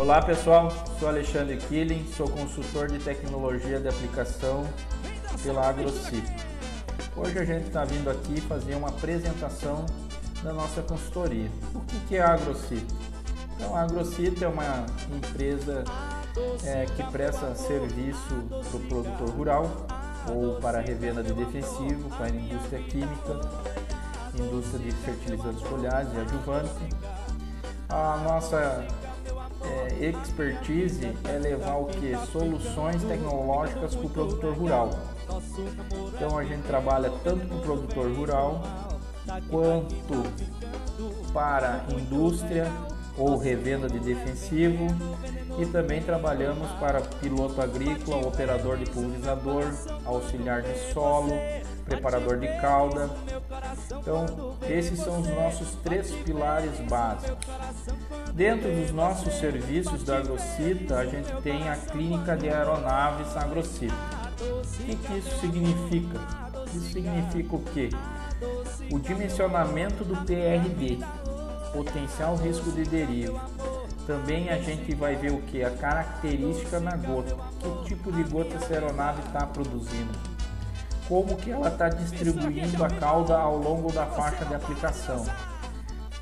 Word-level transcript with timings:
Olá 0.00 0.22
pessoal, 0.22 0.72
sou 0.98 1.08
Alexandre 1.08 1.58
Killing, 1.58 2.10
sou 2.16 2.26
consultor 2.26 2.88
de 2.88 2.98
tecnologia 3.00 3.78
de 3.78 3.86
aplicação 3.86 4.66
pela 5.42 5.68
AgroCip. 5.68 6.26
Hoje 7.14 7.38
a 7.38 7.44
gente 7.44 7.66
está 7.66 7.84
vindo 7.84 8.08
aqui 8.08 8.40
fazer 8.40 8.76
uma 8.76 8.88
apresentação 8.88 9.84
da 10.42 10.54
nossa 10.54 10.80
consultoria. 10.80 11.50
O 11.74 12.08
que 12.08 12.16
é 12.16 12.22
a 12.22 12.32
AgroCip? 12.32 12.82
Então, 13.54 13.76
a 13.76 13.82
AgroCip 13.82 14.42
é 14.42 14.48
uma 14.48 14.86
empresa 15.14 15.84
é, 16.64 16.86
que 16.86 17.02
presta 17.12 17.54
serviço 17.54 18.42
para 18.48 18.76
o 18.78 18.80
produtor 18.88 19.28
rural 19.28 19.86
ou 20.34 20.54
para 20.62 20.80
revenda 20.80 21.22
de 21.22 21.34
defensivo, 21.34 22.08
para 22.16 22.24
a 22.24 22.30
indústria 22.30 22.82
química, 22.84 23.38
indústria 24.34 24.78
de 24.78 24.92
fertilizantes 24.92 25.60
foliares 25.60 26.08
e 26.14 26.20
adjuvante. 26.20 26.70
A 27.90 28.16
nossa 28.24 28.86
é, 29.62 30.06
expertise 30.06 31.12
é 31.24 31.38
levar 31.38 31.76
o 31.76 31.86
que? 31.86 32.16
Soluções 32.32 33.02
tecnológicas 33.04 33.94
para 33.94 34.06
o 34.06 34.10
produtor 34.10 34.54
rural. 34.54 34.90
Então 36.14 36.38
a 36.38 36.44
gente 36.44 36.62
trabalha 36.66 37.10
tanto 37.22 37.46
para 37.46 37.56
o 37.56 37.60
produtor 37.60 38.12
rural 38.12 38.62
quanto 39.48 40.22
para 41.32 41.84
indústria 41.90 42.66
ou 43.16 43.36
revenda 43.36 43.88
de 43.88 43.98
defensivo 43.98 44.86
e 45.58 45.66
também 45.66 46.02
trabalhamos 46.02 46.70
para 46.72 47.00
piloto 47.00 47.60
agrícola, 47.60 48.26
operador 48.26 48.78
de 48.78 48.90
pulverizador, 48.90 49.64
auxiliar 50.04 50.62
de 50.62 50.78
solo, 50.92 51.32
preparador 51.84 52.38
de 52.38 52.48
cauda. 52.60 53.10
Então, 53.98 54.49
esses 54.70 54.98
são 55.00 55.20
os 55.20 55.28
nossos 55.28 55.74
três 55.82 56.10
pilares 56.10 56.78
básicos. 56.88 57.46
Dentro 58.32 58.70
dos 58.70 58.92
nossos 58.92 59.34
serviços 59.34 60.04
da 60.04 60.18
Agrocita, 60.18 60.98
a 60.98 61.06
gente 61.06 61.30
tem 61.42 61.68
a 61.68 61.76
clínica 61.76 62.36
de 62.36 62.48
aeronaves 62.48 63.36
Agrocita. 63.36 63.94
O 64.40 64.84
que, 64.86 64.96
que 64.96 65.18
isso 65.18 65.40
significa? 65.40 66.20
Isso 66.66 66.92
significa 66.92 67.56
o 67.56 67.62
quê? 67.74 67.90
O 68.92 68.98
dimensionamento 68.98 70.04
do 70.04 70.16
PRD, 70.24 70.98
potencial 71.72 72.36
risco 72.36 72.70
de 72.70 72.84
deriva. 72.84 73.40
Também 74.06 74.48
a 74.48 74.58
gente 74.58 74.94
vai 74.94 75.16
ver 75.16 75.32
o 75.32 75.42
que? 75.42 75.62
A 75.62 75.70
característica 75.70 76.80
na 76.80 76.96
gota. 76.96 77.36
Que 77.60 77.94
tipo 77.94 78.10
de 78.10 78.22
gota 78.24 78.56
essa 78.56 78.72
aeronave 78.72 79.20
está 79.26 79.46
produzindo? 79.46 80.29
Como 81.10 81.34
que 81.34 81.50
ela 81.50 81.66
está 81.66 81.88
distribuindo 81.88 82.84
a 82.84 82.88
cauda 82.88 83.36
ao 83.36 83.56
longo 83.56 83.92
da 83.92 84.06
faixa 84.06 84.44
de 84.44 84.54
aplicação? 84.54 85.26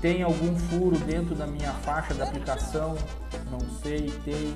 Tem 0.00 0.22
algum 0.22 0.56
furo 0.56 0.96
dentro 1.00 1.34
da 1.34 1.46
minha 1.46 1.70
faixa 1.70 2.14
de 2.14 2.22
aplicação? 2.22 2.96
Não 3.50 3.60
sei, 3.82 4.10
tem. 4.24 4.54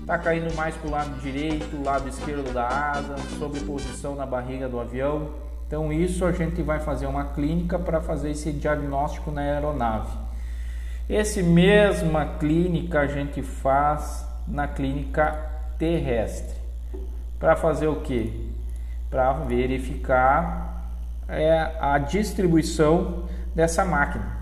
Está 0.00 0.18
caindo 0.18 0.52
mais 0.56 0.74
para 0.74 0.88
o 0.88 0.90
lado 0.90 1.20
direito, 1.20 1.80
lado 1.84 2.08
esquerdo 2.08 2.52
da 2.52 2.66
asa, 2.66 3.16
sobreposição 3.38 4.16
na 4.16 4.26
barriga 4.26 4.68
do 4.68 4.80
avião. 4.80 5.30
Então 5.68 5.92
isso 5.92 6.24
a 6.24 6.32
gente 6.32 6.60
vai 6.62 6.80
fazer 6.80 7.06
uma 7.06 7.26
clínica 7.26 7.78
para 7.78 8.00
fazer 8.00 8.32
esse 8.32 8.50
diagnóstico 8.50 9.30
na 9.30 9.42
aeronave. 9.42 10.18
Esse 11.08 11.44
mesma 11.44 12.38
clínica 12.40 13.02
a 13.02 13.06
gente 13.06 13.40
faz 13.40 14.26
na 14.48 14.66
clínica 14.66 15.48
terrestre. 15.78 16.58
Para 17.38 17.54
fazer 17.54 17.86
o 17.86 18.00
que? 18.00 18.49
Para 19.10 19.32
verificar 19.32 20.92
é, 21.28 21.76
a 21.80 21.98
distribuição 21.98 23.24
dessa 23.54 23.84
máquina. 23.84 24.38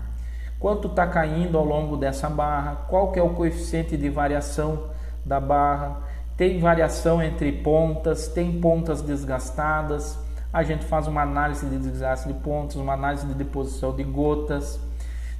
Quanto 0.59 0.87
está 0.87 1.07
caindo 1.07 1.57
ao 1.57 1.65
longo 1.65 1.97
dessa 1.97 2.29
barra, 2.29 2.75
qual 2.87 3.11
que 3.11 3.19
é 3.19 3.23
o 3.23 3.29
coeficiente 3.29 3.97
de 3.97 4.09
variação 4.09 4.89
da 5.25 5.39
barra, 5.39 5.97
tem 6.35 6.59
variação 6.59 7.21
entre 7.21 7.51
pontas, 7.51 8.27
tem 8.27 8.59
pontas 8.59 9.01
desgastadas, 9.01 10.17
a 10.51 10.63
gente 10.63 10.85
faz 10.85 11.07
uma 11.07 11.21
análise 11.21 11.65
de 11.65 11.77
desgaste 11.77 12.27
de 12.27 12.33
pontos, 12.33 12.75
uma 12.75 12.93
análise 12.93 13.25
de 13.25 13.33
deposição 13.33 13.95
de 13.95 14.03
gotas. 14.03 14.79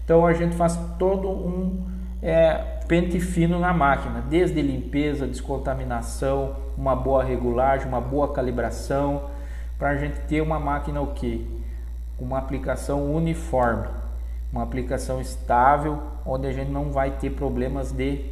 Então 0.05 0.25
a 0.25 0.33
gente 0.33 0.55
faz 0.55 0.79
todo 0.97 1.29
um 1.29 1.85
é, 2.21 2.53
pente 2.87 3.19
fino 3.19 3.59
na 3.59 3.73
máquina, 3.73 4.21
desde 4.21 4.61
limpeza, 4.61 5.27
descontaminação, 5.27 6.55
uma 6.77 6.95
boa 6.95 7.23
regulagem, 7.23 7.87
uma 7.87 8.01
boa 8.01 8.33
calibração, 8.33 9.29
para 9.77 9.89
a 9.89 9.95
gente 9.95 10.19
ter 10.21 10.41
uma 10.41 10.59
máquina 10.59 11.01
o 11.01 11.13
quê? 11.13 11.41
Uma 12.19 12.37
aplicação 12.37 13.13
uniforme, 13.13 13.87
uma 14.51 14.63
aplicação 14.63 15.21
estável, 15.21 16.01
onde 16.25 16.47
a 16.47 16.51
gente 16.51 16.69
não 16.69 16.91
vai 16.91 17.11
ter 17.11 17.29
problemas 17.29 17.91
de 17.91 18.25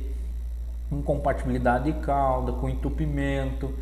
incompatibilidade 0.92 1.92
de 1.92 2.00
cauda, 2.00 2.52
com 2.54 2.70
entupimento, 2.70 3.74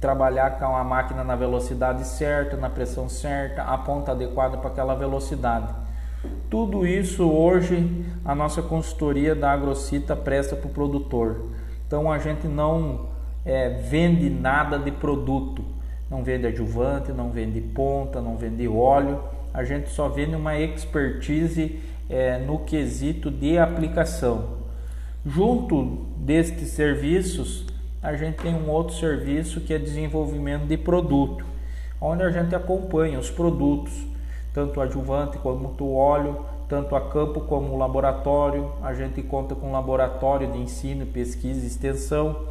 trabalhar 0.00 0.58
com 0.58 0.76
a 0.76 0.82
máquina 0.82 1.22
na 1.22 1.36
velocidade 1.36 2.06
certa, 2.06 2.56
na 2.56 2.70
pressão 2.70 3.08
certa, 3.08 3.62
a 3.62 3.76
ponta 3.76 4.12
adequada 4.12 4.56
para 4.56 4.70
aquela 4.70 4.94
velocidade. 4.94 5.68
Tudo 6.50 6.86
isso 6.86 7.28
hoje 7.30 8.04
a 8.24 8.34
nossa 8.34 8.60
consultoria 8.60 9.34
da 9.34 9.52
Agrocita 9.52 10.14
presta 10.14 10.54
para 10.54 10.66
o 10.66 10.70
produtor. 10.70 11.46
Então 11.86 12.10
a 12.10 12.18
gente 12.18 12.46
não 12.46 13.06
é, 13.44 13.68
vende 13.70 14.28
nada 14.28 14.78
de 14.78 14.90
produto, 14.90 15.64
não 16.10 16.22
vende 16.22 16.46
adjuvante, 16.46 17.12
não 17.12 17.30
vende 17.30 17.60
ponta, 17.60 18.20
não 18.20 18.36
vende 18.36 18.66
óleo, 18.68 19.20
a 19.52 19.64
gente 19.64 19.90
só 19.90 20.08
vende 20.08 20.36
uma 20.36 20.58
expertise 20.58 21.80
é, 22.08 22.38
no 22.38 22.58
quesito 22.60 23.30
de 23.30 23.58
aplicação. 23.58 24.60
Junto 25.24 26.06
destes 26.16 26.68
serviços, 26.68 27.66
a 28.02 28.14
gente 28.16 28.36
tem 28.36 28.54
um 28.54 28.70
outro 28.70 28.96
serviço 28.96 29.60
que 29.60 29.74
é 29.74 29.78
desenvolvimento 29.78 30.66
de 30.66 30.76
produto, 30.76 31.44
onde 32.00 32.22
a 32.22 32.30
gente 32.30 32.54
acompanha 32.54 33.18
os 33.18 33.30
produtos, 33.30 33.92
tanto 34.52 34.80
adjuvante 34.80 35.38
como 35.38 35.74
o 35.78 35.96
óleo, 35.96 36.44
tanto 36.68 36.94
a 36.94 37.00
campo 37.00 37.40
como 37.42 37.74
o 37.74 37.78
laboratório. 37.78 38.72
A 38.82 38.94
gente 38.94 39.22
conta 39.22 39.54
com 39.54 39.72
laboratório 39.72 40.50
de 40.50 40.58
ensino, 40.58 41.06
pesquisa 41.06 41.64
e 41.64 41.66
extensão 41.66 42.48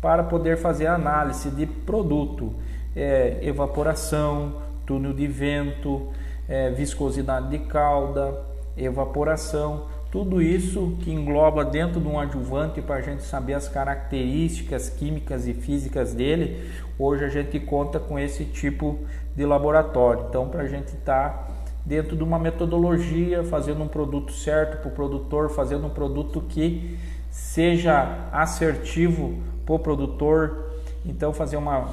para 0.00 0.22
poder 0.22 0.58
fazer 0.58 0.86
análise 0.86 1.50
de 1.50 1.66
produto, 1.66 2.52
é, 2.94 3.38
evaporação, 3.42 4.62
túnel 4.84 5.14
de 5.14 5.26
vento, 5.26 6.08
é, 6.46 6.70
viscosidade 6.70 7.48
de 7.48 7.58
cauda, 7.60 8.38
evaporação 8.76 9.86
tudo 10.14 10.40
isso 10.40 10.96
que 11.00 11.10
engloba 11.10 11.64
dentro 11.64 12.00
de 12.00 12.06
um 12.06 12.20
adjuvante 12.20 12.80
para 12.80 12.94
a 12.94 13.00
gente 13.00 13.24
saber 13.24 13.54
as 13.54 13.68
características 13.68 14.88
químicas 14.88 15.48
e 15.48 15.52
físicas 15.52 16.14
dele, 16.14 16.70
hoje 16.96 17.24
a 17.24 17.28
gente 17.28 17.58
conta 17.58 17.98
com 17.98 18.16
esse 18.16 18.44
tipo 18.44 19.00
de 19.34 19.44
laboratório. 19.44 20.26
Então, 20.28 20.48
para 20.48 20.62
a 20.62 20.68
gente 20.68 20.94
estar 20.94 21.30
tá 21.30 21.48
dentro 21.84 22.16
de 22.16 22.22
uma 22.22 22.38
metodologia, 22.38 23.42
fazendo 23.42 23.82
um 23.82 23.88
produto 23.88 24.30
certo 24.30 24.82
para 24.82 24.88
o 24.88 24.92
produtor, 24.92 25.50
fazendo 25.50 25.88
um 25.88 25.90
produto 25.90 26.40
que 26.42 26.96
seja 27.28 28.28
assertivo 28.30 29.36
para 29.66 29.74
o 29.74 29.78
produtor. 29.80 30.76
Então, 31.04 31.32
fazer 31.32 31.56
uma, 31.56 31.88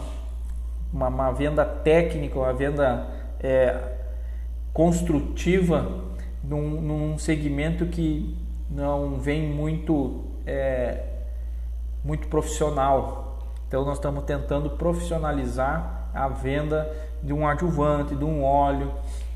uma, 0.93 1.07
uma 1.07 1.31
venda 1.31 1.65
técnica, 1.65 2.37
uma 2.37 2.53
venda 2.53 3.03
é, 3.39 3.81
construtiva 4.71 6.11
num, 6.43 6.81
num 6.81 7.17
segmento 7.17 7.85
que 7.85 8.35
não 8.69 9.19
vem 9.19 9.47
muito, 9.47 10.23
é, 10.45 11.03
muito 12.03 12.27
profissional. 12.27 13.39
Então 13.67 13.85
nós 13.85 13.97
estamos 13.97 14.23
tentando 14.23 14.71
profissionalizar 14.71 16.09
a 16.13 16.27
venda 16.27 16.91
de 17.23 17.33
um 17.33 17.47
adjuvante, 17.47 18.15
de 18.15 18.23
um 18.23 18.43
óleo, 18.43 18.91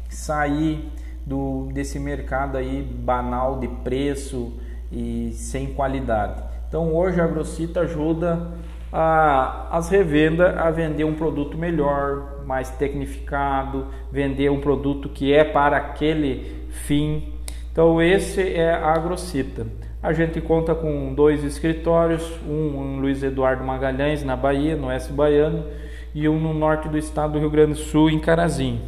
sair 0.09 0.91
do, 1.25 1.69
desse 1.73 1.99
mercado 1.99 2.57
aí 2.57 2.81
banal 2.81 3.59
de 3.59 3.67
preço 3.67 4.53
e 4.91 5.31
sem 5.33 5.73
qualidade. 5.73 6.41
Então 6.67 6.93
hoje 6.93 7.19
a 7.19 7.23
Agrocita 7.23 7.81
ajuda 7.81 8.51
a, 8.91 9.67
as 9.77 9.89
revendas 9.89 10.57
a 10.57 10.69
vender 10.71 11.03
um 11.03 11.15
produto 11.15 11.57
melhor, 11.57 12.43
mais 12.45 12.69
tecnificado, 12.69 13.87
vender 14.11 14.49
um 14.49 14.61
produto 14.61 15.09
que 15.09 15.33
é 15.33 15.43
para 15.43 15.77
aquele 15.77 16.64
fim. 16.75 17.33
Então 17.71 18.01
esse 18.01 18.41
é 18.41 18.71
a 18.71 18.93
Agrocita. 18.93 19.65
A 20.01 20.13
gente 20.13 20.39
conta 20.39 20.75
com 20.75 21.13
dois 21.13 21.43
escritórios, 21.43 22.23
um 22.47 22.97
em 22.97 22.99
Luiz 23.01 23.23
Eduardo 23.23 23.63
Magalhães, 23.63 24.23
na 24.23 24.35
Bahia, 24.35 24.75
no 24.75 24.87
Oeste 24.87 25.11
Baiano, 25.11 25.65
e 26.13 26.29
um 26.29 26.39
no 26.39 26.53
norte 26.53 26.87
do 26.87 26.97
estado 26.97 27.33
do 27.33 27.39
Rio 27.39 27.49
Grande 27.49 27.73
do 27.73 27.79
Sul, 27.79 28.09
em 28.09 28.19
Carazinho. 28.19 28.81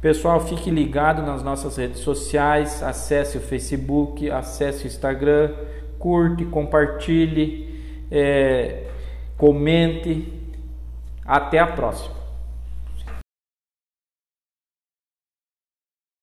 Pessoal, 0.00 0.40
fique 0.40 0.70
ligado 0.70 1.22
nas 1.22 1.42
nossas 1.42 1.76
redes 1.76 2.00
sociais, 2.00 2.82
acesse 2.82 3.38
o 3.38 3.40
Facebook, 3.40 4.30
acesse 4.30 4.84
o 4.84 4.86
Instagram, 4.86 5.52
curte, 5.98 6.44
compartilhe 6.44 7.72
é, 8.10 8.84
comente. 9.36 10.40
Até 11.24 11.58
a 11.58 11.66
próxima. 11.66 12.21